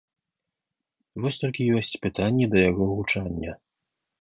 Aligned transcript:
Вось 1.25 1.37
толькі 1.43 1.69
ёсць 1.81 1.93
пытанні 2.07 2.45
да 2.55 2.67
яго 2.71 2.83
гучання. 2.95 3.51